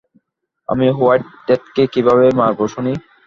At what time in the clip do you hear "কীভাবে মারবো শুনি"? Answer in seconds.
1.93-2.93